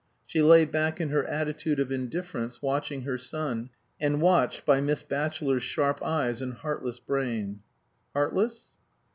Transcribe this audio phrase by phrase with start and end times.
[0.25, 3.69] She lay back in her attitude of indifference, watching her son,
[3.99, 7.59] and watched by Miss Batchelor's sharp eyes and heartless brain.
[8.15, 8.69] Heartless?